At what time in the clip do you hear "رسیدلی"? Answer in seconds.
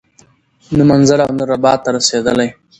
1.95-2.47